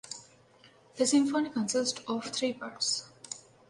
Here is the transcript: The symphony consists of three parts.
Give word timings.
The 0.95 1.05
symphony 1.05 1.51
consists 1.51 2.01
of 2.07 2.25
three 2.31 2.53
parts. 2.53 3.05